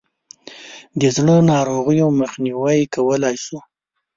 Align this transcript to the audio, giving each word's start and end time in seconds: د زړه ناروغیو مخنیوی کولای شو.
د 0.99 1.01
زړه 1.15 1.35
ناروغیو 1.51 2.07
مخنیوی 2.21 2.79
کولای 2.95 3.35
شو. 3.45 3.57